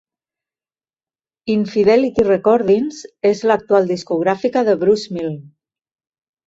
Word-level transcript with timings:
"In-Fidelity 1.55 2.25
Recordings" 2.29 3.05
és 3.33 3.45
l'actual 3.53 3.95
discogràfica 3.95 4.69
de 4.73 4.79
Bruce 4.87 5.17
Milne. 5.21 5.41